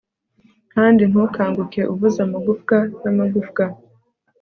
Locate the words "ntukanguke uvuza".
1.09-2.19